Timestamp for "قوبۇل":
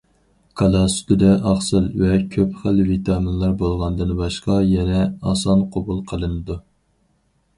5.77-6.01